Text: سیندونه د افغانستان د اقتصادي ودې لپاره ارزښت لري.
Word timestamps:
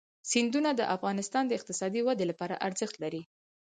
سیندونه 0.31 0.69
د 0.75 0.81
افغانستان 0.95 1.43
د 1.47 1.51
اقتصادي 1.59 2.01
ودې 2.03 2.25
لپاره 2.31 2.55
ارزښت 2.67 2.95
لري. 3.03 3.21